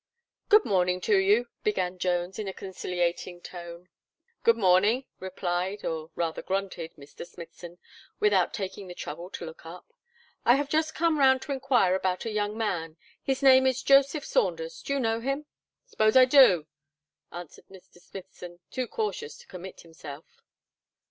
[0.49, 3.87] "Good morning to you," began Jones, in a conciliating tone.
[4.41, 7.23] "Good morning!" replied, or rather, grunted Mr.
[7.23, 7.77] Smithson,
[8.19, 9.93] without taking the trouble to look up.
[10.43, 14.25] "I have just come round to inquire about a young man his name is Joseph
[14.25, 14.81] Saunders.
[14.81, 15.45] Do you know him?"
[15.85, 16.65] "S'pose I do?"
[17.31, 18.01] answered Mr.
[18.01, 20.25] Smithson too cautious to commit himself.